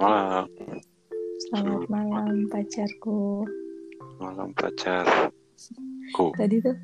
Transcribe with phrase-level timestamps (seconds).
[0.00, 0.48] Malam,
[1.44, 3.44] Selamat malam pacarku.
[4.16, 6.32] malam pacarku.
[6.32, 6.76] Tadi tuh,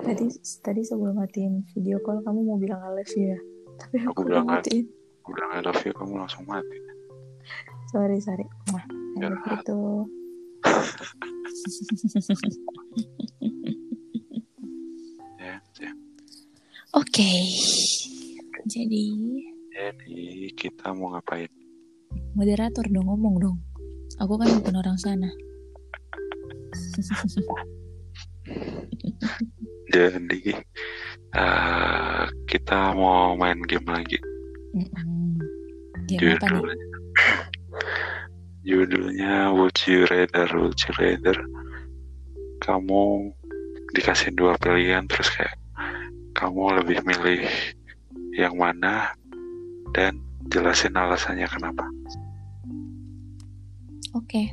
[0.00, 0.26] tadi
[0.62, 3.38] tadi sebelum matiin video call kamu mau bilang I love you ya.
[3.76, 4.86] Tapi aku, Aku bilang matiin.
[5.26, 6.78] Udah I love you, kamu langsung mati.
[7.90, 8.46] Sorry, sorry.
[8.70, 8.86] Wah,
[9.18, 9.58] I Ya.
[9.66, 10.06] tuh.
[15.40, 15.90] Ya, ya.
[16.94, 17.32] Oke.
[18.68, 19.06] Jadi
[19.72, 20.20] Jadi
[20.52, 21.48] kita mau ngapain?
[22.40, 23.60] Moderator dong ngomong dong.
[24.16, 25.28] Aku kan bukan orang sana.
[29.92, 30.56] Jadi
[31.36, 34.16] eh, kita mau main game lagi.
[36.08, 36.48] Game apa nih?
[36.48, 36.80] Judulnya,
[38.64, 41.36] judulnya Would You Rather, Would You Rather.
[42.64, 43.36] Kamu
[43.92, 45.58] dikasih dua pilihan terus kayak
[46.32, 47.44] kamu lebih milih
[48.38, 49.12] yang mana
[49.92, 50.16] dan
[50.48, 51.84] jelasin alasannya kenapa.
[54.14, 54.50] Oke.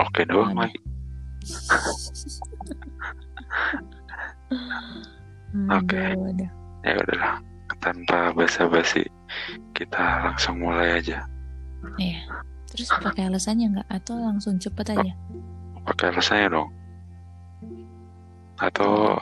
[0.00, 0.66] Oke doang Mana?
[0.68, 0.78] lagi.
[5.68, 6.00] Oke.
[6.16, 6.50] Aduh.
[6.82, 7.34] Ya udahlah,
[7.78, 9.06] tanpa basa-basi
[9.76, 11.22] kita langsung mulai aja.
[12.00, 12.24] Iya.
[12.72, 15.12] Terus pakai alasannya nggak atau langsung cepet aja?
[15.84, 16.70] Pakai alasannya dong.
[18.56, 19.20] Atau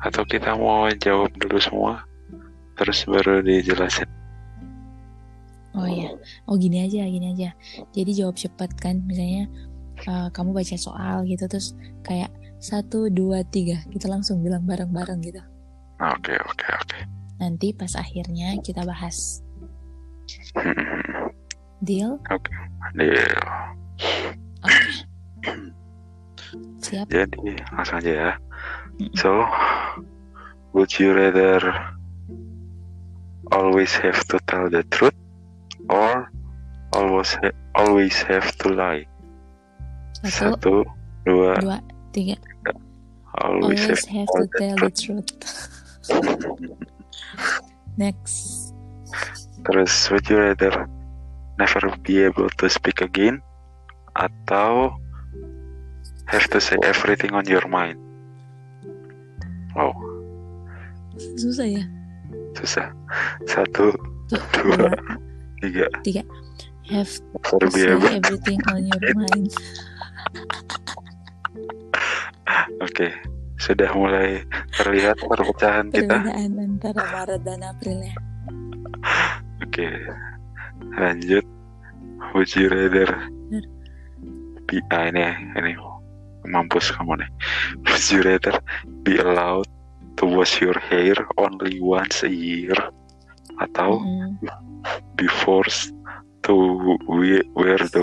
[0.00, 2.08] atau kita mau jawab dulu semua,
[2.80, 4.19] terus baru dijelasin.
[5.78, 6.10] Oh iya.
[6.50, 7.54] Oh gini aja, gini aja.
[7.94, 9.46] Jadi jawab cepet kan, misalnya
[10.08, 11.76] uh, kamu baca soal gitu terus
[12.06, 15.42] kayak satu dua tiga kita langsung bilang bareng-bareng gitu.
[16.00, 16.98] Oke oke oke.
[17.40, 19.40] Nanti pas akhirnya kita bahas.
[21.86, 22.20] Deal?
[22.92, 23.40] Deal.
[24.60, 24.80] Oke.
[26.80, 27.06] Siap.
[27.08, 28.30] Jadi langsung aja ya.
[29.16, 29.48] So,
[30.76, 31.60] would you rather
[33.48, 35.16] always have to tell the truth
[35.90, 36.30] or
[36.94, 39.04] always ha- always have to lie?
[40.22, 40.74] Satu, Satu,
[41.26, 41.78] dua, dua,
[42.14, 42.38] tiga.
[43.40, 45.30] always, Always have have to tell the truth.
[48.00, 48.70] Next.
[49.66, 50.88] Terus would you rather
[51.58, 53.42] never be able to speak again
[54.16, 54.94] atau
[56.30, 57.98] have to say everything on your mind?
[59.76, 59.92] Wow,
[61.36, 61.84] Susah ya.
[62.56, 62.90] susah.
[63.46, 63.92] Satu,
[64.30, 64.90] Tuh, dua,
[65.60, 65.86] tiga.
[66.02, 66.22] tiga.
[66.90, 67.22] Have
[67.60, 69.54] to say everything on your mind.
[72.82, 73.14] Oke,
[73.60, 74.42] sudah mulai
[74.74, 76.18] terlihat perpecahan kita.
[76.18, 78.14] Perbedaan antara Maret dan April ya.
[79.64, 79.86] Oke,
[80.98, 81.46] lanjut.
[82.30, 83.10] Would you rather
[84.70, 85.26] be ah, ini
[85.58, 85.74] ini
[86.46, 87.30] mampus kamu nih.
[87.90, 88.54] Would you rather
[89.02, 89.66] be allowed
[90.22, 92.74] to wash your hair only once a year
[93.60, 94.38] atau Mm-mm.
[95.16, 95.92] Be forced
[96.44, 96.54] to
[97.08, 98.02] we- wear the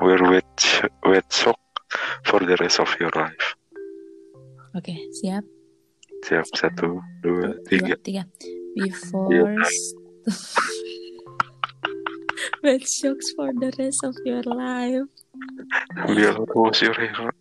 [0.00, 0.58] wear wet
[1.04, 1.60] wet sock
[2.24, 3.46] for the rest of your life?
[4.72, 5.44] Oke, siap.
[6.24, 7.92] Siap satu, dua, tiga.
[7.92, 8.22] Dua, tiga.
[8.72, 9.92] Be forced
[10.24, 10.32] to
[12.62, 15.04] wear socks for the rest of your life.
[16.08, 16.24] Be
[16.56, 17.32] wash your hair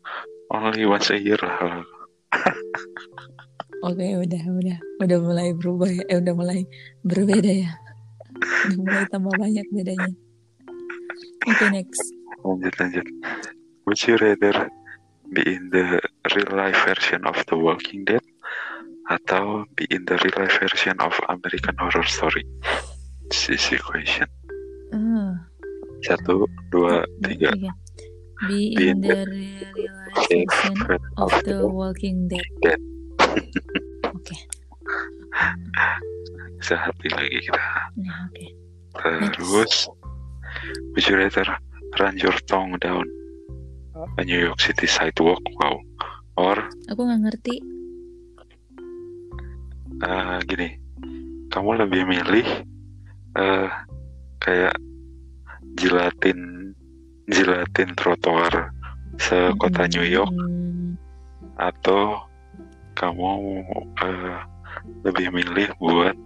[0.51, 1.87] only once a year lah.
[3.81, 6.03] Oke, udah, udah, udah mulai berubah ya.
[6.05, 6.59] Eh, udah mulai
[7.01, 7.71] berbeda ya.
[8.77, 10.13] Mulai tambah banyak bedanya.
[11.45, 12.01] Oke, next.
[12.41, 13.07] Lanjut lanjut.
[13.85, 14.69] Would you rather
[15.33, 15.97] be in the
[16.33, 18.21] real life version of The Walking Dead
[19.09, 22.45] atau be in the real life version of American Horror Story?
[23.33, 24.29] Sisi question.
[24.91, 25.47] Ah,
[26.03, 27.49] Satu, dua, dua, tiga.
[27.53, 29.73] Be Be in in the real
[30.09, 30.77] life version
[31.17, 32.45] of The Walking Dead.
[32.65, 32.81] Dead.
[34.11, 34.33] Oke,
[36.61, 37.61] Sehati lagi kita.
[37.97, 38.45] nah oke.
[39.33, 39.89] Terus,
[40.93, 41.47] would you rather
[41.97, 43.03] run your tongue down
[44.17, 45.41] a New York City sidewalk?
[45.57, 45.81] Wow.
[46.37, 47.55] Or Aku nggak ngerti.
[50.01, 50.69] eh, gini,
[51.49, 52.47] kamu lebih milih
[53.31, 53.69] eh
[54.39, 54.75] kayak
[55.77, 56.73] jilatin
[57.29, 58.73] jilatin trotoar
[59.15, 60.97] sekota New York Hmm,
[61.55, 62.25] atau
[62.97, 63.61] kamu
[64.01, 64.37] eh,
[65.05, 66.17] lebih milih buat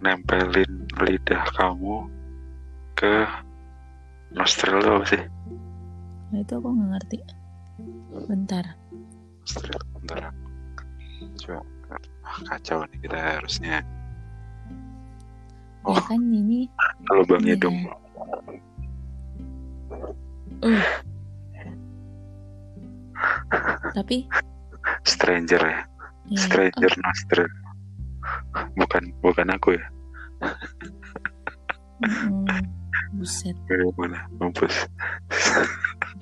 [0.00, 2.04] nempelin lidah kamu
[2.94, 3.24] ke
[4.30, 5.22] nostril itu apa sih?
[6.30, 7.18] Nah, itu aku nggak ngerti.
[8.28, 8.64] Bentar.
[9.44, 10.30] Nostril, bentar.
[11.40, 11.60] Coba,
[12.24, 13.80] ah, kacau nih kita harusnya.
[15.84, 16.00] Ya Oh.
[16.00, 16.64] kan ini
[17.12, 17.60] Lubang Iya.
[17.60, 17.76] hidung.
[20.64, 20.80] Uh.
[23.96, 24.24] Tapi
[25.04, 25.80] Stranger ya.
[26.32, 27.48] ya, Stranger nostril.
[28.74, 29.84] Bukan bukan aku ya.
[30.44, 30.52] oh,
[32.04, 32.44] Mm,
[33.16, 34.26] buset Bagaimana?
[34.36, 34.74] Mampus.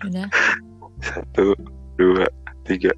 [0.04, 0.28] udah
[1.02, 1.56] Satu,
[1.96, 2.28] dua,
[2.62, 2.92] tiga.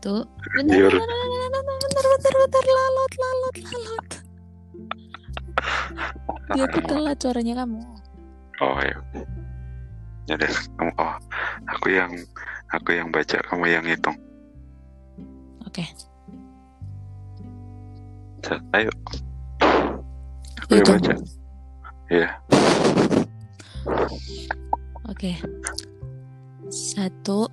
[0.00, 0.24] tuh
[0.56, 0.92] bentar Yur.
[0.96, 4.06] bentar bentar bentar lalot lalot lalot
[6.50, 7.78] dia tuh telat suaranya kamu
[8.60, 8.96] Oh ya.
[10.26, 11.16] Ya deh, kamu oh,
[11.64, 12.12] aku yang
[12.68, 14.16] aku yang baca, kamu yang hitung.
[15.64, 16.09] oke Sa-
[18.72, 18.90] Ayo.
[20.64, 20.98] Aku yang Hitung.
[21.00, 21.14] baca.
[22.10, 22.30] Iya.
[25.06, 25.32] oke
[26.70, 27.46] satu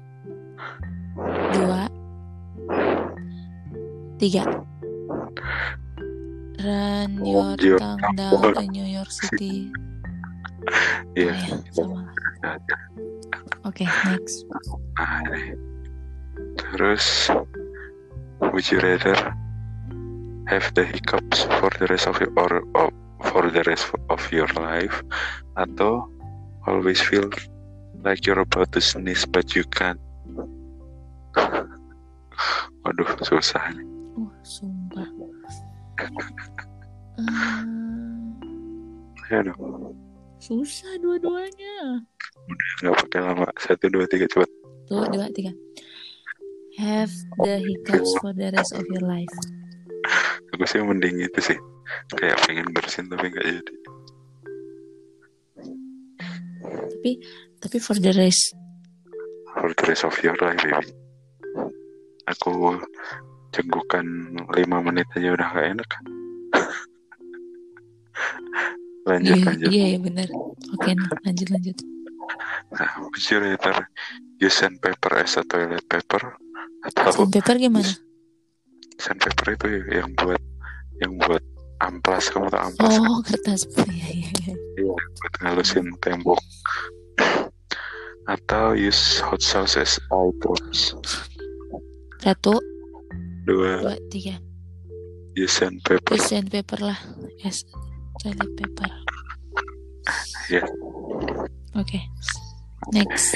[1.54, 1.86] dua
[4.18, 4.46] tiga
[6.58, 9.70] Run your tongue down in New York City.
[11.14, 11.38] Iya.
[11.38, 12.02] Oh, ya, sama.
[13.62, 14.42] Oke, next.
[14.98, 15.54] Nah, ini.
[16.58, 17.30] Terus,
[18.42, 19.14] would you rather
[20.48, 22.88] have the hiccups for the rest of your or, or
[23.32, 25.04] for the rest of your life,
[25.60, 26.08] atau
[26.66, 27.28] always feel
[28.04, 30.00] like you're about to sneeze but you can't?
[32.86, 33.86] Waduh, susah nih.
[34.16, 35.08] Uh, sumpah.
[37.18, 37.64] Eh,
[39.28, 39.92] Ya dong,
[40.40, 42.00] susah dua-duanya.
[42.80, 43.44] nggak pakai lama.
[43.60, 44.48] Satu, dua, tiga, cepat.
[44.88, 45.52] Tuh, dua, tiga.
[46.80, 47.12] Have
[47.44, 49.34] the hiccups for the rest of your life.
[50.56, 51.58] Aku sih mending itu sih.
[52.16, 53.74] Kayak pengen bersin tapi nggak jadi.
[56.68, 57.12] Tapi,
[57.60, 58.56] tapi for the rest.
[59.54, 60.92] For the rest of your life, baby.
[62.28, 62.76] Aku
[63.56, 64.04] cenggukan
[64.52, 65.90] lima menit aja udah gak enak.
[69.08, 69.70] lanjut, Iya, lanjut.
[69.72, 70.28] iya, iya benar.
[70.76, 70.92] Oke,
[71.24, 71.78] lanjut, lanjut.
[72.76, 73.88] Nah, would you rather
[74.44, 76.36] use sandpaper as a toilet paper
[76.84, 77.88] atau Sandpaper gimana?
[78.98, 80.42] Sandpaper itu yang buat
[81.02, 81.44] yang buat
[81.80, 83.06] amplas kamu tau amplas kan?
[83.06, 83.62] Oh, kertas.
[83.88, 84.54] Iya, iya, iya.
[84.78, 86.42] Iya, buat ngalusin tembok
[88.28, 89.96] atau use hot sauce as
[90.42, 90.92] drops
[92.20, 92.60] Satu,
[93.48, 94.36] dua dua, tiga.
[95.38, 97.00] use sandpaper Terus sandpaper lah.
[97.40, 97.64] Yes,
[98.20, 98.90] toilet paper.
[100.50, 100.66] Iya.
[101.78, 102.00] Oke.
[102.92, 103.36] Next.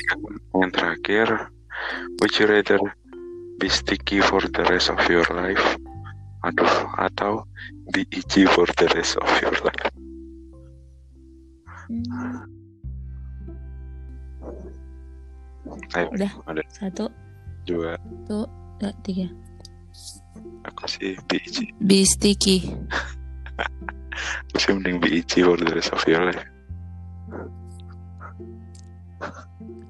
[0.55, 1.27] yang terakhir
[2.19, 2.79] would you rather
[3.61, 5.61] be sticky for the rest of your life
[6.41, 7.45] aduh atau
[7.93, 9.85] be itchy for the rest of your life
[11.91, 12.47] Hmm,
[15.93, 16.31] ayo Udah.
[16.47, 17.11] ada Satu,
[17.67, 18.47] dua dua,
[18.79, 19.27] dua, tiga.
[20.63, 22.63] aku sih be itchy Be sticky.
[24.49, 26.41] aku sih mending be itchy for the rest of your life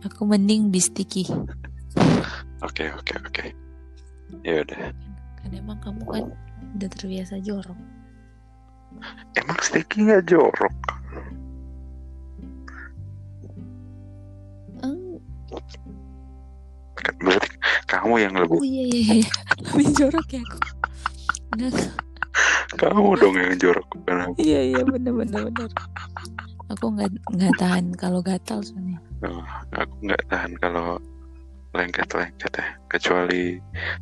[0.01, 1.29] Aku mending be sticky.
[2.61, 3.45] Oke oke oke
[4.41, 4.93] ya udah
[5.37, 6.25] Kan emang kamu kan
[6.77, 7.75] udah terbiasa jorok.
[9.33, 10.75] emang sticky nggak jorok
[14.81, 15.17] Eh,
[16.95, 17.49] Kan berarti
[17.87, 19.29] kamu yang lebih oh iya iya iya.
[19.73, 20.57] Lebih jorok ya aku.
[21.51, 21.73] Enggak.
[22.79, 25.69] kamu dong yang jorok bukan aku Iya iya bener bener bener.
[26.71, 28.99] Aku nggak nggak tahan kalau gatal soalnya.
[29.21, 29.43] Oh,
[29.75, 30.95] aku nggak tahan kalau
[31.71, 33.57] lengket-lengket ya kecuali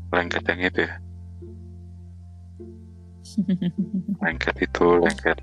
[0.10, 0.93] lengket yang itu ya
[4.25, 5.38] lengket itu lengket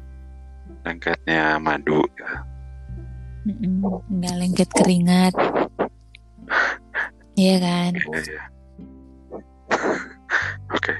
[0.86, 2.46] lengketnya madu ya.
[4.06, 5.34] Nggak lengket keringat.
[7.34, 7.92] Iya kan.
[7.94, 8.42] Iya, iya.
[10.76, 10.94] Oke,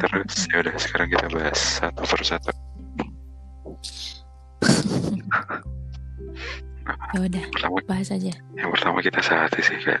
[0.00, 2.52] terus ya udah sekarang kita bahas satu persatu.
[6.86, 7.44] Ya udah
[7.90, 8.30] bahas aja.
[8.54, 9.98] yang pertama kita sehati sih kayak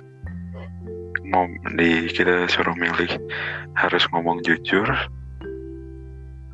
[1.26, 3.10] mau di kita suruh milih
[3.74, 4.86] harus ngomong jujur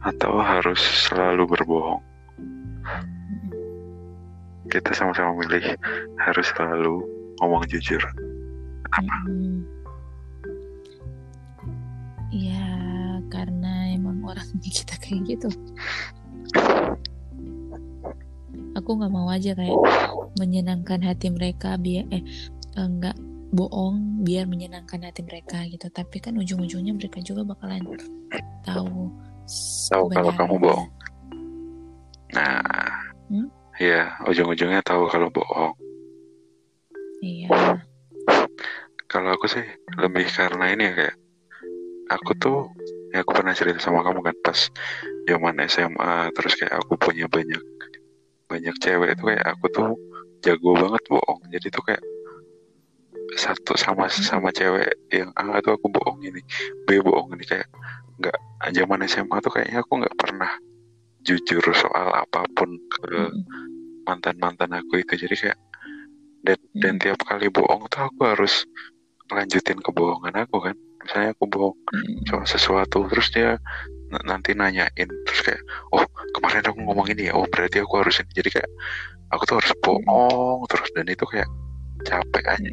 [0.03, 2.03] atau harus selalu berbohong.
[4.73, 5.77] Kita sama-sama milih
[6.17, 7.05] harus selalu
[7.39, 8.01] ngomong jujur.
[8.89, 9.29] Kenapa?
[9.29, 9.61] Mm-mm.
[12.33, 12.65] Ya
[13.29, 15.49] karena emang orangnya kita kayak gitu.
[18.73, 19.77] Aku nggak mau aja kayak
[20.41, 22.25] menyenangkan hati mereka biar eh
[22.73, 23.13] enggak
[23.53, 25.93] bohong biar menyenangkan hati mereka gitu.
[25.93, 27.85] Tapi kan ujung-ujungnya mereka juga bakalan
[28.65, 29.13] tahu.
[29.93, 30.89] Tahu kalau kamu bohong.
[32.33, 32.65] Nah,
[33.33, 33.49] Hmm?
[33.81, 35.73] iya ujung-ujungnya tahu kalau bohong.
[37.25, 37.49] Iya.
[39.09, 39.65] Kalau aku sih
[40.01, 41.17] lebih karena ini ya kayak
[42.13, 42.59] aku tuh
[43.13, 44.69] ya aku pernah cerita sama kamu kan pas
[45.29, 47.61] zaman SMA terus kayak aku punya banyak
[48.49, 49.89] banyak cewek itu kayak aku tuh
[50.45, 52.03] jago banget bohong jadi tuh kayak
[53.37, 56.41] satu sama sama cewek yang A tuh aku bohong ini
[56.85, 57.69] B bohong ini kayak
[58.21, 58.37] nggak
[58.77, 60.53] zaman SMA tuh kayaknya aku nggak pernah
[61.23, 63.43] jujur soal apa pun ke Mm-mm.
[64.05, 65.15] mantan mantan aku itu.
[65.27, 65.59] Jadi kayak
[66.43, 67.03] dan, dan Mm.
[67.03, 68.67] tiap kali bohong tuh aku harus
[69.31, 70.77] lanjutin kebohongan aku kan.
[71.03, 72.27] Misalnya aku bohong Mm-mm.
[72.27, 73.57] soal sesuatu terus dia
[74.29, 76.05] nanti nanyain terus kayak oh
[76.37, 77.39] kemarin aku ngomong ini ya?
[77.39, 78.31] Oh berarti aku harus ini.
[78.35, 78.71] Jadi kayak
[79.33, 81.49] aku tuh harus bohong terus dan itu kayak
[82.03, 82.71] capek aja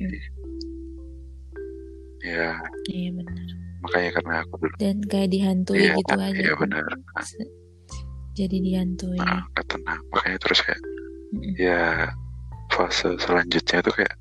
[2.23, 2.59] ya
[2.91, 3.47] iya benar.
[3.79, 6.35] Makanya karena aku dulu dan kayak dihantui iya gitu aja.
[6.35, 6.83] iya benar
[8.39, 9.19] jadi dihantui.
[9.19, 10.01] Nah, nggak tenang.
[10.15, 10.81] Makanya terus kayak
[11.35, 11.53] Mm-mm.
[11.59, 12.07] ya
[12.71, 14.15] fase selanjutnya tuh kayak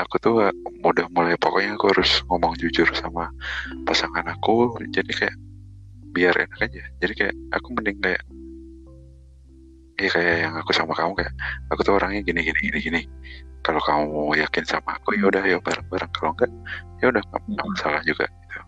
[0.00, 3.28] aku tuh uh, udah mulai pokoknya aku harus ngomong jujur sama
[3.84, 4.72] pasangan aku.
[4.88, 5.36] Jadi kayak
[6.16, 6.82] biar enak aja.
[7.04, 8.22] Jadi kayak aku mending kayak
[10.00, 11.32] ya kayak yang aku sama kamu kayak
[11.68, 13.00] aku tuh orangnya gini gini gini gini.
[13.60, 16.50] Kalau kamu yakin sama aku ya udah ya bareng bareng kalau enggak
[17.04, 17.68] ya udah nggak Mm-mm.
[17.76, 18.58] masalah juga gitu.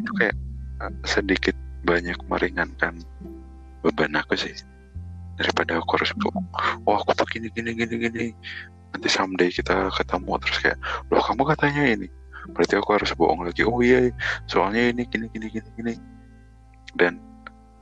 [0.00, 0.36] Itu kayak
[0.80, 3.04] uh, sedikit banyak meringankan
[3.84, 4.56] beban aku sih.
[5.36, 6.46] Daripada aku harus bohong
[6.88, 8.26] oh aku tuh gini gini gini gini.
[8.92, 10.78] Nanti someday kita ketemu terus kayak
[11.12, 12.08] loh kamu katanya ini.
[12.56, 13.68] Berarti aku harus bohong lagi.
[13.68, 14.08] Oh iya
[14.48, 15.94] soalnya ini gini gini gini gini.
[16.96, 17.20] Dan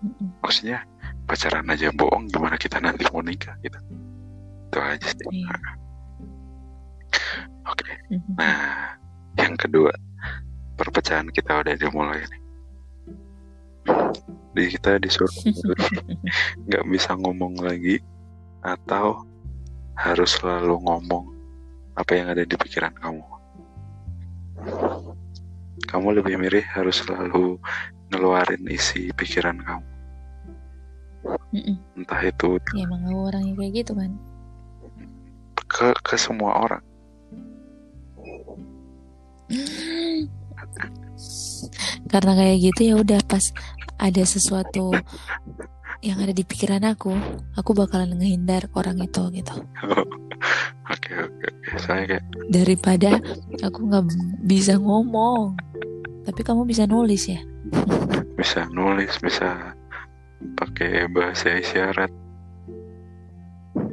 [0.02, 0.34] Mm-mm.
[0.42, 0.82] maksudnya
[1.30, 3.78] pacaran aja bohong gimana kita nanti mau nikah gitu.
[4.66, 5.26] Itu aja sih.
[5.30, 5.54] Iya.
[7.70, 7.92] oke.
[8.10, 8.34] Mm-mm.
[8.34, 8.98] nah
[9.38, 9.94] yang kedua
[10.74, 12.42] perpecahan kita udah dimulai nih.
[14.58, 15.30] Di kita disuruh
[16.66, 18.02] nggak bisa ngomong lagi
[18.66, 19.22] atau
[19.94, 21.30] harus selalu ngomong
[21.94, 23.22] apa yang ada di pikiran kamu.
[25.86, 27.54] Kamu lebih milih harus selalu
[28.10, 29.99] ngeluarin isi pikiran kamu
[31.50, 31.76] Mm-mm.
[31.98, 34.10] entah itu ya emang aku orangnya kayak gitu kan
[35.70, 36.82] ke ke semua orang.
[42.10, 43.54] Karena kayak gitu ya udah pas
[44.02, 44.90] ada sesuatu
[46.02, 47.12] yang ada di pikiran aku
[47.54, 49.54] aku bakalan ngehindar orang itu gitu.
[50.90, 51.70] Oke oke oke.
[51.78, 53.22] Saya kayak daripada
[53.62, 54.04] aku nggak
[54.42, 55.54] bisa ngomong.
[56.26, 57.38] Tapi kamu bisa nulis ya?
[58.34, 59.74] Bisa nulis bisa
[60.56, 62.10] pakai bahasa isyarat.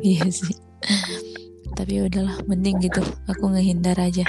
[0.04, 0.56] Iya sih.
[1.76, 3.02] Tapi udahlah mending gitu.
[3.30, 4.26] Aku ngehindar aja.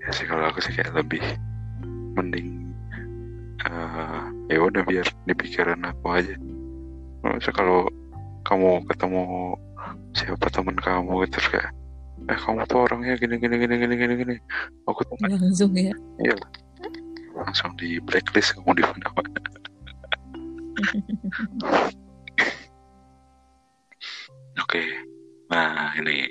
[0.00, 1.22] Ya sih kalau aku sih kayak lebih
[2.16, 2.60] mending
[3.60, 6.34] eh ya udah biar di pikiran aku aja.
[7.20, 7.80] Maksudnya kalau
[8.48, 9.22] kamu ketemu
[10.16, 11.70] siapa teman kamu gitu terus kayak
[12.28, 14.34] eh kamu tuh orangnya gini gini gini gini gini gini.
[14.88, 15.92] Aku tuh langsung ya.
[16.24, 16.36] Iya
[17.36, 19.38] langsung di blacklist kamu di mana mana
[24.60, 24.82] oke
[25.50, 26.30] nah ini.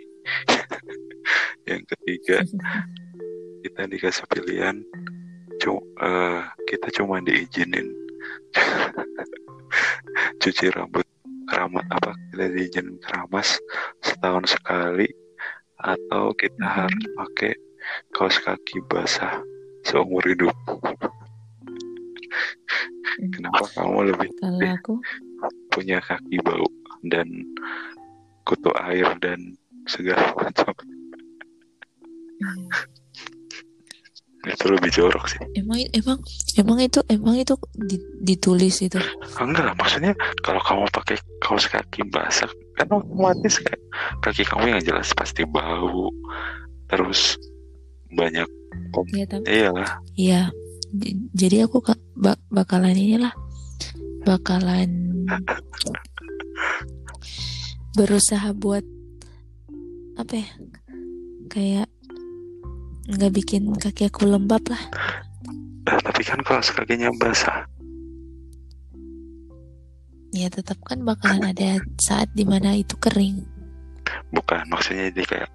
[1.69, 2.37] Yang ketiga
[3.61, 4.77] kita dikasih pilihan
[5.59, 7.87] cu- eh, kita cuma diizinin.
[10.41, 11.05] Cuci rambut
[11.51, 13.59] keramat apa kita diizinin keramas
[14.01, 15.09] setahun sekali
[15.79, 16.75] atau kita Mhm.
[16.79, 17.53] harus pakai
[18.13, 19.39] kaos kaki basah
[19.83, 20.53] seumur hidup
[23.27, 24.93] kenapa kamu lebih kalau aku?
[25.71, 26.67] punya kaki bau
[27.07, 27.27] dan
[28.47, 29.55] kutu air dan
[29.87, 30.71] segala macam
[34.47, 35.39] itu lebih jorok sih.
[35.53, 36.17] Emang emang
[36.55, 38.95] emang itu emang itu di- ditulis itu?
[38.95, 42.47] Ah, enggak lah maksudnya kalau kamu pakai kaos kaki basah
[42.79, 43.81] kan otomatis kayak
[44.23, 46.07] kaki kamu yang jelas pasti bau
[46.87, 47.35] terus
[48.15, 48.47] banyak
[49.13, 50.41] ya tapi iyalah Iya,
[50.95, 51.83] j- jadi aku
[52.19, 53.31] bak- bakalan inilah,
[54.27, 55.23] bakalan
[57.95, 58.83] berusaha buat
[60.15, 60.49] apa ya,
[61.47, 61.87] kayak
[63.09, 64.83] nggak bikin kaki aku lembab lah.
[65.87, 67.65] Nah, tapi kan kaos kakinya basah
[70.29, 73.41] Ya tetap kan bakalan ada saat di mana itu kering.
[74.29, 75.49] bukan maksudnya jadi kayak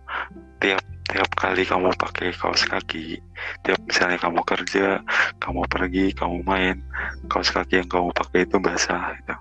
[0.58, 3.20] tiap tiap kali kamu pakai kaos kaki
[3.60, 5.04] tiap misalnya kamu kerja
[5.36, 6.80] kamu pergi kamu main
[7.28, 9.36] kaos kaki yang kamu pakai itu basah gitu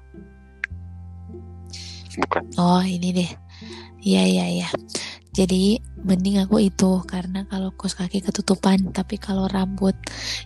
[2.22, 3.32] bukan Oh ini deh,
[4.06, 4.70] iya iya iya.
[5.34, 9.98] Jadi mending aku itu karena kalau kos kaki ketutupan, tapi kalau rambut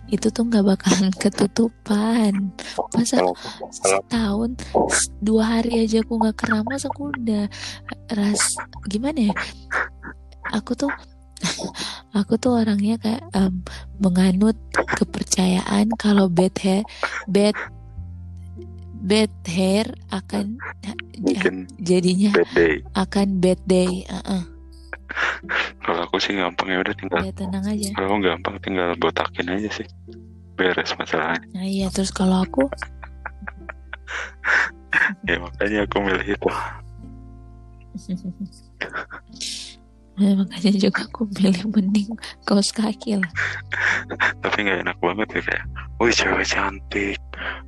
[0.08, 2.56] itu tuh nggak bakalan ketutupan.
[2.96, 3.20] Masa
[3.68, 4.56] setahun
[5.20, 7.44] dua hari aja aku nggak keramas aku udah
[8.16, 8.56] ras
[8.88, 9.34] gimana ya
[10.52, 10.90] aku tuh
[12.12, 13.62] aku tuh orangnya kayak em,
[14.02, 16.82] menganut kepercayaan kalau bad hair
[17.30, 17.54] bad
[18.98, 20.58] bad hair akan
[21.22, 22.74] bikin jadinya bad day.
[22.98, 24.42] akan bad day Uh-uh.
[25.86, 27.88] kalau aku sih gampang ya udah tinggal ya tenang aja.
[27.96, 29.88] Kalau gampang tinggal botakin aja sih.
[30.58, 31.46] Beres masalahnya.
[31.54, 32.68] Nah iya terus kalau aku?
[35.28, 36.48] Ya makanya aku milih itu
[40.18, 42.10] Nah, makanya juga aku pilih mending
[42.42, 43.30] kaos kaki lah.
[44.42, 45.64] tapi nggak enak banget ya kayak
[46.02, 47.18] wih cewek cantik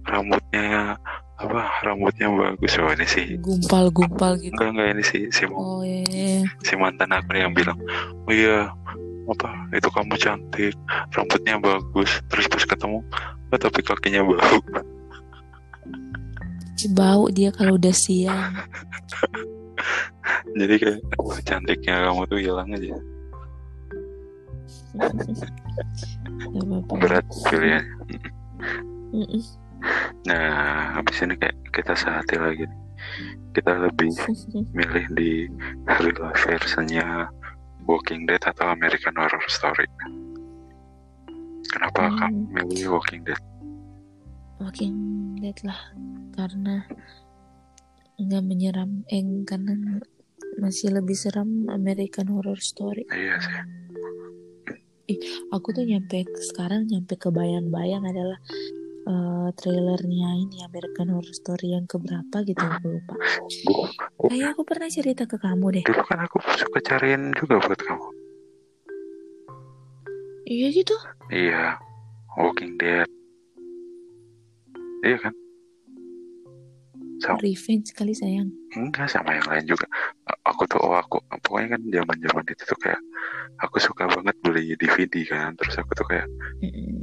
[0.02, 0.98] rambutnya
[1.38, 4.50] apa rambutnya bagus oh ini sih Gumpal-gumpal gitu.
[4.58, 6.42] enggak enggak ini sih si, Oh iya, iya.
[6.66, 7.78] si mantan aku yang bilang
[8.26, 8.74] oh iya
[9.30, 10.74] apa itu kamu cantik
[11.14, 12.98] rambutnya bagus terus pas ketemu
[13.54, 14.58] oh, tapi kakinya bau
[16.96, 18.56] bau dia kalau udah siang.
[20.58, 22.96] jadi kayak wah, cantiknya kamu tuh hilang aja.
[26.98, 27.84] Berat pilihan
[30.28, 32.66] nah habis ini kayak kita sehati lagi
[33.56, 34.12] kita lebih
[34.76, 35.48] milih di
[35.98, 37.26] real life versionnya
[37.88, 39.88] Walking Dead atau American Horror Story.
[41.74, 42.18] Kenapa Hmm.
[42.20, 43.40] kamu milih Walking Dead?
[44.60, 44.94] Walking
[45.40, 45.80] Dead lah
[46.36, 46.84] karena
[48.20, 49.98] nggak menyeram eh karena
[50.58, 53.06] masih lebih seram American Horror Story.
[53.06, 53.58] Iya sih.
[55.50, 58.38] Aku tuh nyampe sekarang nyampe kebayang-bayang adalah
[59.06, 63.14] eh, trailernya ini American Horror Story yang keberapa gitu aku lupa.
[63.66, 63.90] Gua-
[64.30, 65.84] kayak aku pernah cerita ke kamu deh.
[65.86, 68.06] Dulu kan aku suka cariin juga buat kamu.
[70.50, 70.96] Iya gitu
[71.30, 71.78] iya
[72.34, 73.06] Walking Dead.
[75.02, 75.34] Iya kan?
[77.20, 77.38] Sama.
[77.42, 78.50] Revenge kali sayang.
[78.74, 79.89] Enggak sama yang lain juga
[80.60, 83.00] aku tuh oh aku pokoknya kan zaman zaman itu tuh kayak
[83.64, 86.28] aku suka banget beli DVD kan terus aku tuh kayak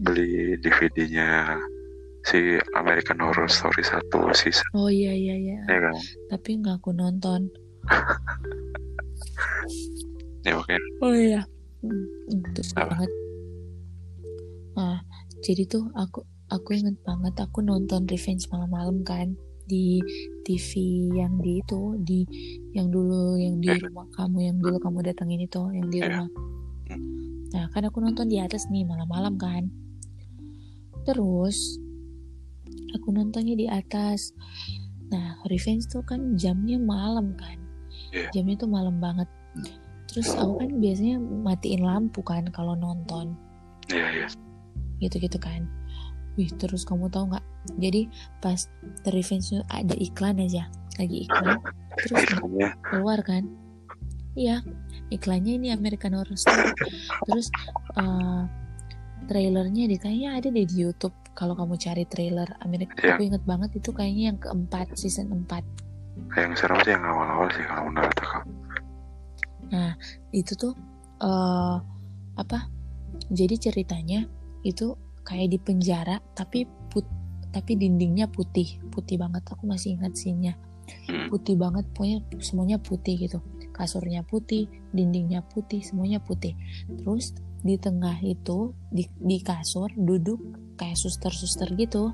[0.06, 1.58] beli DVD-nya
[2.22, 5.98] si American Horror Story 1 season oh iya iya iya ya kan
[6.30, 7.50] tapi nggak aku nonton
[10.46, 11.42] ya mungkin Oh iya.
[12.30, 12.94] Itu suka Apa?
[12.94, 13.12] banget.
[14.78, 15.02] Nah,
[15.42, 20.00] jadi tuh aku aku inget banget aku nonton Revenge malam-malam kan di
[20.42, 20.72] TV
[21.14, 22.20] yang di itu di
[22.72, 23.80] yang dulu yang di Eh.
[23.84, 26.08] rumah kamu yang dulu kamu datangin itu yang di Eh.
[26.08, 26.30] rumah.
[26.88, 27.52] Hmm.
[27.52, 29.68] Nah, kan aku nonton di atas nih malam-malam kan.
[31.04, 31.80] Terus
[32.96, 34.32] aku nontonnya di atas.
[35.08, 37.56] Nah, Revenge tuh kan jamnya malam kan.
[38.12, 38.28] Iya.
[38.40, 39.28] Jamnya tuh malam banget.
[40.08, 43.36] Terus aku kan biasanya matiin lampu kan kalau nonton
[43.92, 44.28] iya iya
[44.98, 45.68] gitu-gitu kan.
[46.38, 47.46] Wih, terus kamu tahu nggak?
[47.82, 48.08] Jadi
[48.40, 48.70] pas
[49.04, 50.70] The Revenge ada iklan aja,
[51.02, 51.58] lagi iklan.
[51.98, 53.44] Terus iklannya keluar kan?
[54.38, 54.62] Iya,
[55.10, 56.70] iklannya ini American Horror Story.
[57.26, 57.50] Terus
[57.98, 58.42] eh,
[59.26, 61.14] trailernya di kayaknya ada deh di YouTube.
[61.34, 63.18] Kalau kamu cari trailer Amerika, Iya.
[63.18, 65.62] aku inget banget itu kayaknya yang keempat season 4
[66.34, 68.42] yang serem sih yang awal-awal sih kalau menurut aku
[70.34, 70.74] itu tuh
[71.22, 71.78] eh
[72.38, 72.70] apa?
[73.34, 74.26] Jadi ceritanya
[74.62, 74.94] itu
[75.28, 77.04] kayak di penjara tapi put
[77.52, 79.44] tapi dindingnya putih, putih banget.
[79.50, 80.56] Aku masih ingat scene-nya.
[81.10, 81.28] Hmm.
[81.32, 83.40] Putih banget, pokoknya semuanya putih gitu.
[83.76, 86.54] Kasurnya putih, dindingnya putih, semuanya putih.
[86.88, 87.34] Terus
[87.66, 90.40] di tengah itu di, di kasur duduk
[90.78, 92.14] kayak suster-suster gitu,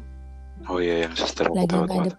[0.72, 2.16] oh iya yang suster lagi tahu ngadep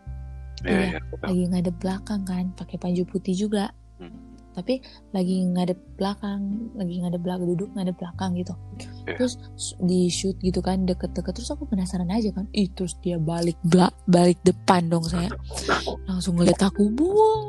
[0.65, 0.89] iya iya.
[0.93, 3.73] iya lagi ngadep belakang kan, pakai baju putih juga.
[3.97, 4.13] Hmm.
[4.55, 8.55] Tapi lagi ngadep belakang, lagi ngadep belakang duduk ngadep belakang gitu.
[9.05, 9.21] Iya.
[9.21, 9.35] Terus
[9.85, 12.49] di shoot gitu kan deket-deket terus aku penasaran aja kan.
[12.57, 15.29] Ih terus dia balik belak balik depan dong saya.
[16.09, 17.41] Langsung ngeliat aku, buah.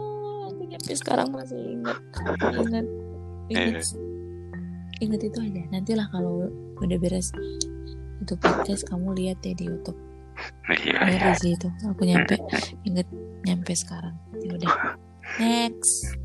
[0.52, 1.98] Aku nyampe sekarang masih ingat,
[2.68, 2.86] ingat,
[3.48, 3.88] ingat,
[5.00, 5.62] ingat itu aja.
[5.72, 6.52] Nantilah kalau
[6.84, 7.32] udah beres
[8.20, 10.00] itu podcast kamu lihat ya di YouTube.
[10.68, 11.72] iya iya sih itu.
[11.88, 12.36] Aku nyampe
[12.84, 13.08] inget
[13.48, 14.16] nyampe sekarang.
[14.44, 14.72] Ya udah.
[15.40, 16.20] Next.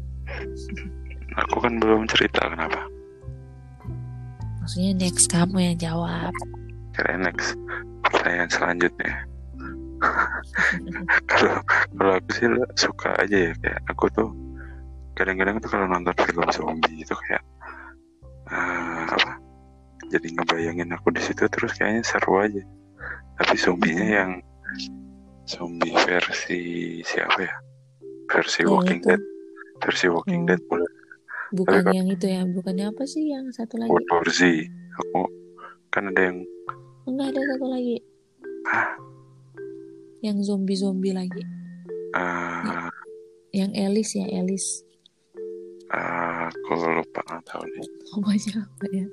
[1.35, 2.87] aku kan belum cerita kenapa
[4.71, 6.31] Maksudnya next kamu yang jawab.
[6.95, 7.59] kira next
[8.07, 9.27] pertanyaan selanjutnya
[11.27, 11.59] kalau
[11.99, 12.47] kalau aku sih
[12.79, 14.31] suka aja ya kayak aku tuh
[15.19, 17.43] kadang-kadang tuh kalau nonton film zombie itu kayak
[18.47, 19.43] eh, apa
[20.07, 22.63] jadi ngebayangin aku di situ terus kayaknya seru aja
[23.43, 24.31] tapi zombinya yang
[25.51, 27.55] zombie versi siapa ya
[28.31, 29.09] versi Yang Walking itu.
[29.11, 29.23] Dead
[29.83, 30.49] versi Walking Hmm.
[30.55, 30.90] Dead mulai
[31.51, 33.91] Bukan yang itu ya, bukannya apa sih yang satu lagi?
[34.31, 34.41] Z
[34.95, 35.27] aku
[35.89, 36.39] kan ada yang
[37.05, 37.97] Enggak ada satu lagi.
[38.67, 38.95] ah,
[40.21, 41.43] Yang zombie-zombie lagi.
[42.13, 42.89] eh,
[43.51, 44.71] Yang Alice ya, Alice.
[45.91, 49.07] eh, aku lupa nggak tahu nih Pokoknya apa ya?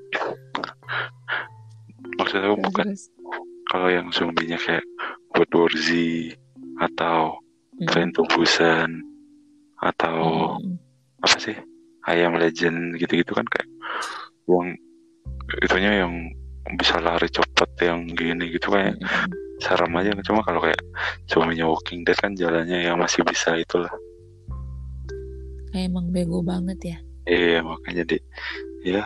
[2.17, 2.85] maksudnya aku bukan
[3.67, 4.85] kalau yang zombinya kayak
[5.73, 5.87] Z
[6.77, 7.37] atau
[7.77, 8.13] hmm.
[8.29, 8.89] Busan
[9.77, 10.17] atau
[10.57, 10.77] Hmm.
[11.21, 11.57] apa sih
[12.07, 13.67] Ayam Legend gitu-gitu kan kayak
[14.47, 14.67] yang
[15.63, 16.13] itunya yang
[16.79, 19.31] bisa lari cepat yang gini gitu kayak Mm-mm.
[19.63, 20.11] serem aja.
[20.23, 20.79] Cuma kalau kayak
[21.27, 23.91] suaminya Walking Dead kan jalannya ya masih bisa itulah.
[25.71, 26.97] Kayak emang bego banget ya.
[27.27, 28.17] Iya makanya di
[28.87, 29.03] ya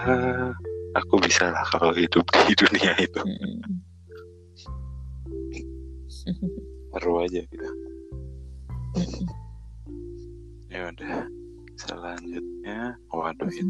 [0.94, 3.22] aku bisa lah kalau hidup di dunia itu.
[3.22, 3.82] Mm-mm.
[6.92, 7.68] seru aja gitu.
[10.72, 11.41] Ya udah
[11.82, 13.66] selanjutnya waduh you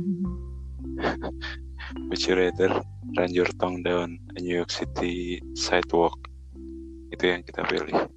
[2.36, 2.84] rather
[3.16, 6.16] run your tongue down a New York City sidewalk?
[7.12, 8.08] Itu yang kita pilih.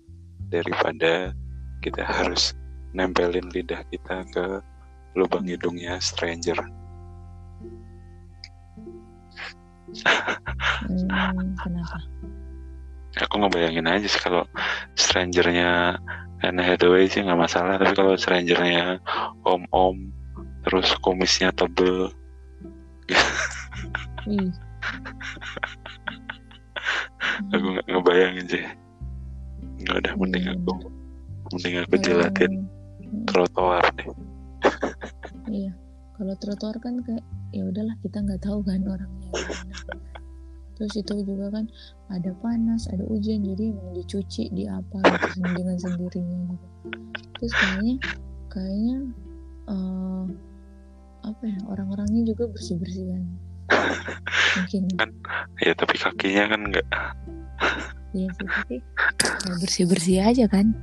[0.51, 1.35] Daripada
[1.83, 2.55] kita harus
[2.95, 4.63] nempelin lidah kita ke
[5.19, 6.59] lubang hidungnya stranger.
[10.91, 11.99] Hmm, kenapa
[13.15, 14.43] Aku ngebayangin aja sih kalau
[14.99, 16.03] strangernya
[16.45, 17.81] Anne Hathaway sih nggak masalah.
[17.81, 19.01] Tapi kalau strangernya
[19.43, 20.13] om-om,
[20.65, 22.13] terus kumisnya tebel,
[24.27, 24.51] Ih.
[27.53, 28.65] aku nggak ngebayangin sih.
[29.85, 30.73] Nggak udah mending aku,
[31.53, 32.53] mending aku jelatin
[33.05, 34.11] Hmm, trotoar deh.
[35.47, 35.71] iya
[36.17, 37.23] kalau trotoar kan kayak
[37.55, 39.31] ya udahlah kita nggak tahu kan orangnya
[40.75, 41.65] terus itu juga kan
[42.11, 46.67] ada panas ada hujan jadi emang dicuci di apa gitu dengan sendirinya gitu.
[47.39, 47.95] Terus kayaknya
[48.51, 48.97] kayaknya
[49.71, 50.25] eh,
[51.25, 53.25] apa ya orang-orangnya juga bersih bersih kan?
[54.61, 54.83] Mungkin.
[55.63, 56.87] Ya tapi kakinya kan nggak.
[58.15, 58.77] Iya sih tapi
[59.63, 60.75] bersih bersih aja kan?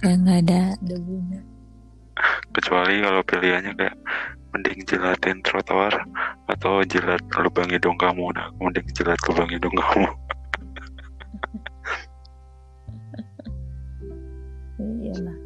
[0.00, 1.44] Kayak nggak ada debunya
[2.50, 3.96] kecuali kalau pilihannya kayak
[4.50, 5.94] mending jilatin trotoar
[6.50, 8.34] atau jilat lubang hidung kamu.
[8.34, 10.08] Nah aku mending jilat lubang hidung kamu.
[14.80, 15.38] Iyalah.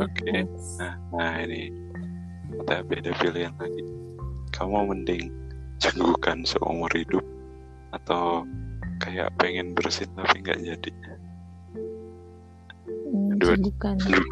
[0.00, 0.44] Oke.
[0.80, 1.72] nah, nah ini
[2.52, 3.82] kita beda pilihan lagi.
[4.52, 5.32] Kamu mending
[5.80, 7.24] cenggukan seumur hidup
[7.92, 8.46] atau
[9.02, 10.90] kayak pengen bersin tapi nggak jadi
[13.44, 14.30] Hmm, Dua-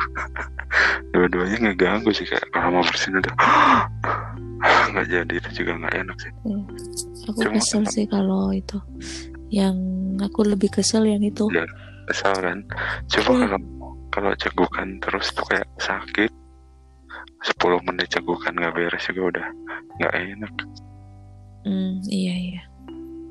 [1.12, 3.34] dua-duanya ngeganggu sih kayak kalau mau bersin udah
[4.90, 6.32] nggak jadi itu juga nggak enak sih.
[7.26, 8.78] Aku Cuma- kesel sih kalau itu.
[9.48, 9.76] Yang
[10.20, 11.50] aku lebih kesel yang itu.
[11.50, 11.66] Ya.
[12.06, 12.58] kesal kan.
[13.08, 13.40] Coba Hmm.
[13.40, 13.60] kalau
[14.10, 16.30] kalau cenggukan terus tuh kayak sakit
[17.40, 19.46] 10 menit cenggukan nggak beres juga udah
[19.96, 20.54] nggak enak.
[21.62, 22.62] Hmm, iya iya.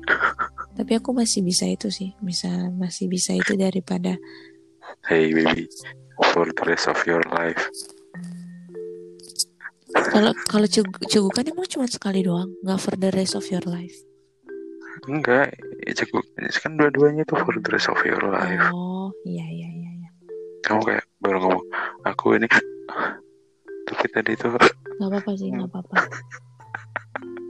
[0.76, 2.16] Tapi aku masih bisa itu sih.
[2.18, 4.16] Bisa masih bisa itu daripada
[5.08, 5.66] hey baby.
[6.34, 7.64] For the rest of your life.
[9.90, 12.52] Kalau kalau cegu- cegukan emang cuma sekali doang.
[12.62, 13.96] Nggak for the rest of your life.
[15.08, 15.56] Enggak.
[15.80, 18.60] Ya cenggukan kan dua-duanya tuh for the rest of your life.
[18.70, 20.10] Oh iya iya iya iya.
[20.60, 21.64] Kamu kayak baru ngomong
[22.04, 22.46] aku ini.
[23.88, 24.54] Tapi tadi tuh
[25.00, 25.96] nggak apa-apa sih nggak apa-apa.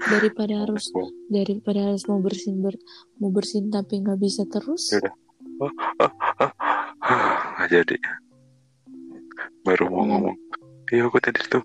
[0.00, 0.94] Daripada harus
[1.26, 2.79] daripada harus mau bersin ber,
[3.18, 4.94] mau bersin tapi nggak bisa terus.
[4.94, 5.03] Ya
[5.61, 6.14] nggak
[7.70, 7.96] jadi
[9.62, 10.11] baru mau Hmm.
[10.11, 10.37] ngomong
[10.90, 11.62] iya aku tadi tuh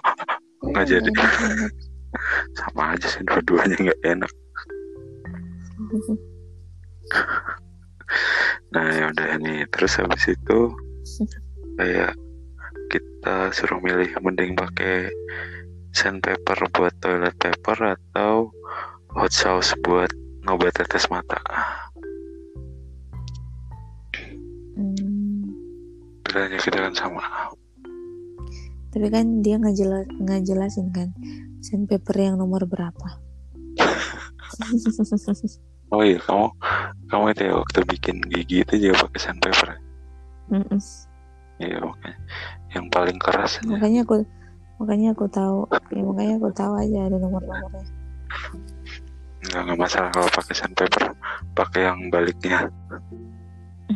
[0.70, 1.08] nggak jadi.
[1.10, 1.72] banget.
[2.52, 4.32] sama aja sih dua-duanya nggak enak
[8.70, 10.60] Nah ya udah ini terus habis itu
[11.74, 12.14] kayak
[12.90, 15.10] kita suruh milih mending pakai
[15.90, 18.50] sandpaper buat toilet paper atau
[19.10, 20.10] hot sauce buat
[20.46, 21.38] ngobat tetes mata.
[26.30, 27.22] Pilihannya kita kan sama.
[28.90, 31.14] tapi kan dia nggak jelas nggak jelasin kan
[31.62, 33.22] sandpaper yang nomor berapa
[35.90, 36.46] Oh iya kamu
[37.10, 39.68] kamu itu ya waktu bikin gigi itu juga pakai sandpaper.
[40.54, 40.78] Mm-mm.
[41.58, 42.18] Iya makanya
[42.78, 43.66] yang paling keras ya.
[43.66, 44.22] makanya aku
[44.78, 47.84] makanya aku tahu ya, makanya aku tahu aja ada nomor-nomornya
[49.50, 51.10] nggak nggak masalah kalau pakai sandpaper
[51.58, 52.70] pakai yang baliknya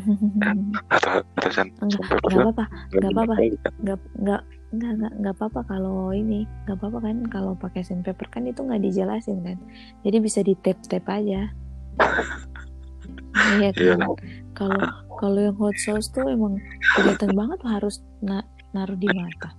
[0.94, 2.64] atau Enggak, sandpaper nggak apa-apa.
[2.90, 3.34] nggak apa-apa.
[3.34, 3.42] kan?
[3.44, 4.42] nggak nggak
[4.74, 6.40] nggak nggak nggak apa-apa kalau ini.
[6.64, 9.58] Nggak apa-apa kan kalau pakai sandpaper kan itu nggak dijelasin kan.
[10.02, 11.50] Jadi bisa di tap tap aja.
[13.54, 13.94] Iya Iya.
[13.96, 14.10] kan
[14.52, 14.80] kalau
[15.16, 16.58] kalau yang hot sauce tuh emang
[16.94, 19.50] kelihatan banget harus na- naruh di mata.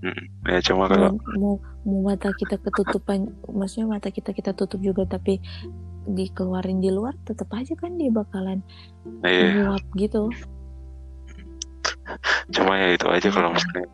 [0.00, 4.80] Mm, ya cuma kalau mau, mau mau mata kita ketutupan maksudnya mata kita kita tutup
[4.80, 5.44] juga tapi
[6.08, 8.64] dikeluarin di luar tetap aja kan dia bakalan
[9.24, 9.52] iya.
[9.52, 10.32] menguap gitu.
[12.50, 13.86] Cuma ya itu aja kalau misalnya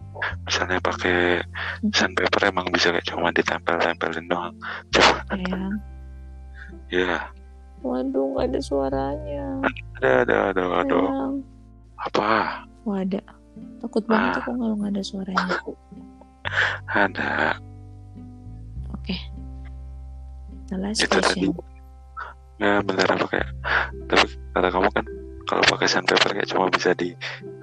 [0.49, 1.45] misalnya pakai
[1.93, 4.57] sandpaper emang bisa kayak cuma ditempel-tempelin doang.
[4.95, 5.21] Cuma
[6.89, 7.27] ya
[7.85, 9.47] waduh nggak ada suaranya.
[10.01, 10.97] Ada ada ada ada.
[10.97, 11.35] sayang
[12.01, 12.31] apa?
[12.87, 13.27] Wadah
[13.81, 14.41] takut banget Ah.
[14.41, 15.57] aku kalau nggak ada suaranya.
[16.87, 17.31] Ada.
[18.95, 19.17] Oke.
[20.67, 21.47] The last itu tadi
[22.57, 22.65] question.
[22.65, 23.49] ya bentar apa kayak
[24.07, 25.05] tapi kata kamu kan
[25.47, 27.13] kalau pakai sandpaper kayak cuma bisa di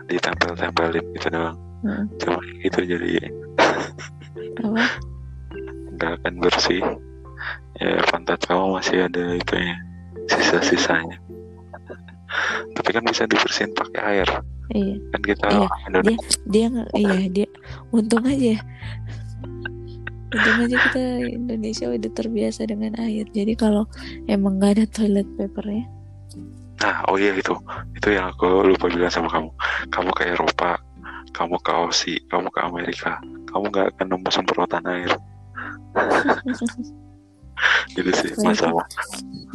[0.08, 3.28] ditempel-tempelin gitu doang Mm, cuma itu jadi
[4.64, 4.84] Apa?
[5.94, 6.80] nggak akan bersih
[7.76, 9.76] ya pantat kamu masih ada itu ya
[10.32, 11.20] sisa-sisanya
[12.72, 14.30] tapi kan bisa dibersihin pakai air
[14.72, 14.96] Iya.
[15.12, 15.68] kan kita Iya,
[16.48, 17.48] Dia nggak, iya dia.
[17.92, 18.56] Untung aja.
[20.34, 23.30] Untung aja kita Indonesia udah terbiasa dengan air.
[23.30, 23.86] Jadi kalau
[24.26, 25.86] emang nggak ada toilet papernya,
[26.84, 27.56] nah oh iya itu
[27.96, 29.50] itu yang aku lupa bilang sama kamu
[29.88, 30.76] kamu ke Eropa
[31.32, 35.12] kamu ke Aussie kamu ke Amerika kamu nggak akan nemu semprotan air
[37.96, 38.52] gitu sih Baik.
[38.52, 38.86] masalah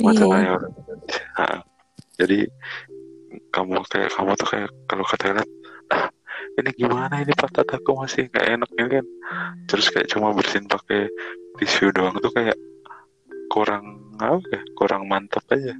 [0.00, 0.02] iya.
[0.08, 0.52] masalahnya
[2.16, 2.48] jadi
[3.52, 5.48] kamu kayak kamu tuh kayak kalau ke toilet
[6.58, 9.06] ini gimana ini pantat aku masih nggak enak ini kan?
[9.70, 11.06] Terus kayak cuma bersihin pakai
[11.62, 12.58] tisu doang tuh kayak
[13.48, 14.62] kurang apa ya?
[14.74, 15.74] Kurang mantap aja.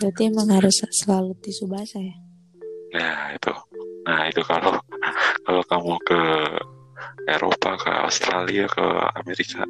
[0.00, 2.16] Berarti emang harus selalu tisu basah ya?
[2.88, 3.52] nah itu.
[4.08, 4.80] Nah itu kalau
[5.44, 6.20] kalau kamu ke
[7.28, 9.68] Eropa ke Australia ke Amerika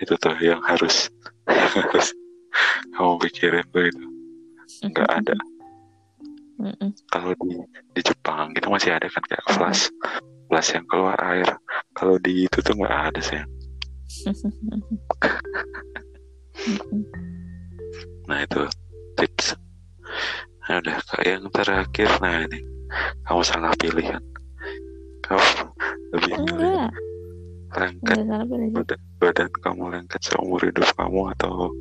[0.00, 1.12] itu tuh yang harus
[1.52, 2.16] yang harus
[2.96, 4.06] kamu pikirin tuh itu.
[4.88, 5.36] Nggak ada
[6.54, 6.94] Mm-mm.
[7.10, 7.58] kalau di
[7.94, 9.90] di Jepang itu masih ada kan kayak flash.
[10.46, 11.58] Flash yang keluar air.
[11.98, 13.42] Kalau di itu tuh nggak ada sih
[18.30, 18.62] nah itu
[19.18, 19.58] tips.
[20.64, 22.08] Nah udah kayak yang terakhir.
[22.22, 22.60] Nah ini.
[23.26, 24.22] Kamu salah pilih kan?
[25.24, 25.48] Kamu
[26.14, 26.88] lebih milih
[27.74, 28.22] lengket
[28.70, 31.74] badan, badan kamu lengket seumur hidup kamu atau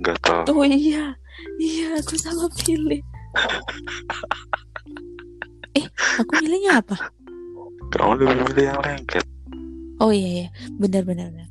[0.00, 0.48] gatal?
[0.48, 1.12] Oh iya,
[1.60, 3.04] iya aku salah pilih.
[5.76, 5.86] Eh,
[6.18, 6.96] aku milihnya apa?
[7.88, 9.24] kamu lebih milih yang lengket
[9.98, 11.50] Oh iya ya, benar benar benar.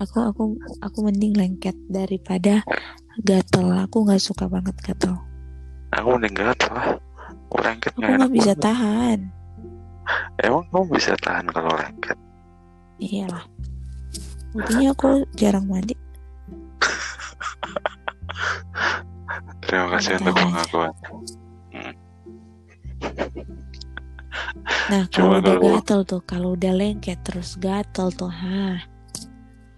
[0.00, 2.64] Aku aku aku mending lengket daripada
[3.20, 3.76] gatel.
[3.84, 5.20] Aku nggak suka banget gatel.
[5.92, 6.96] aku mending gatal lah
[7.56, 8.64] lengket Aku nggak bisa banget.
[8.64, 9.18] tahan.
[10.40, 12.16] emang kamu bisa tahan kalau lengket
[12.96, 13.44] Iyalah.
[14.56, 15.92] Buktinya aku jarang mandi.
[19.62, 20.92] terima kasih untuk pengakuan
[24.86, 28.80] Nah Coba kalau udah kalau- gatel tuh, kalau udah lengket terus gatel tuh, ha.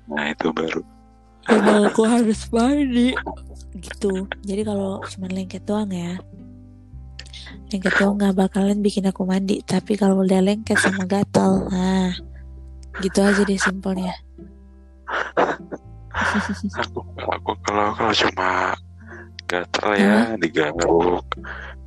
[0.09, 0.83] nah itu baru
[1.49, 3.17] Emang aku harus mandi
[3.79, 4.29] gitu.
[4.45, 6.21] Jadi kalau cuma lengket doang ya,
[7.73, 9.65] lengket doang nggak bakalan bikin aku mandi.
[9.65, 12.13] Tapi kalau udah lengket sama gatel, nah
[13.01, 14.13] gitu aja deh simpelnya.
[16.85, 18.77] aku aku kalau kalau cuma
[19.49, 21.25] gatel ya digaruk.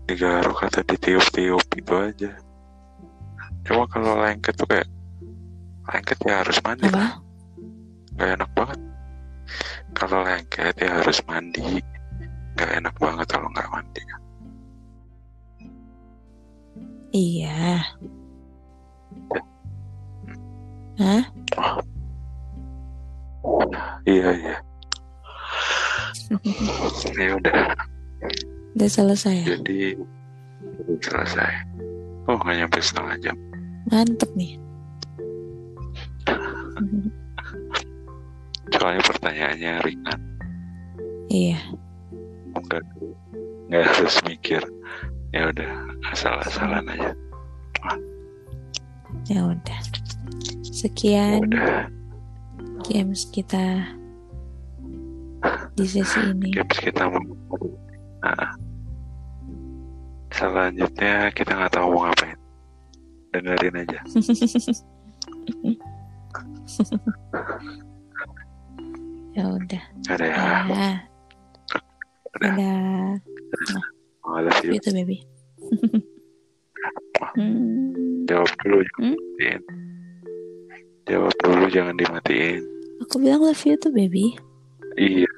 [0.10, 2.32] Digaruk atau ditiup-tiup itu aja.
[3.64, 4.90] Cuma kalau lengket tuh kayak
[5.86, 6.90] lengket ya harus mandi.
[6.90, 6.98] Apa?
[6.98, 7.12] lah
[8.18, 8.80] nggak enak banget.
[9.94, 11.62] Kalau lengket ya harus mandi.
[12.58, 14.02] Nggak enak banget kalau nggak mandi.
[17.14, 17.86] Iya.
[21.02, 21.24] Hah?
[24.06, 24.56] iya iya
[27.20, 27.76] ya udah
[28.72, 29.46] Udah selesai ya?
[29.60, 30.00] jadi
[31.04, 31.52] selesai
[32.30, 33.36] oh nggak nyampe setengah jam
[33.90, 34.56] Mantep nih.
[38.72, 40.20] soalnya pertanyaannya ringan
[41.28, 41.60] iya.
[42.56, 42.84] nggak
[43.68, 44.64] nggak harus mikir
[45.36, 45.70] ya udah
[46.14, 47.12] asal-asalan aja
[49.30, 49.80] Ya udah.
[50.66, 51.86] Sekian udah
[52.90, 53.86] games kita
[55.74, 56.50] di sesi ini.
[56.52, 57.22] games kita mau
[58.22, 58.54] Nah,
[60.30, 62.38] selanjutnya kita nggak tahu mau ngapain
[63.32, 64.00] dengerin aja
[69.32, 69.84] Ya udah.
[70.08, 70.90] ada ya Ya.
[72.32, 72.52] Udah.
[72.52, 73.84] Dadah.
[74.22, 75.18] I love you Gitu baby.
[77.32, 77.94] Hmm,
[78.26, 79.16] jawab dulu Hmm?
[81.06, 82.60] jawab dulu jangan dimatiin
[83.00, 84.36] aku bilang love you tuh baby.
[84.98, 85.30] iya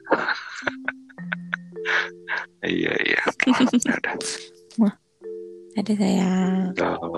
[2.63, 3.21] iya iya
[5.73, 6.77] Ya Ada sayang.
[6.77, 7.17] Kalau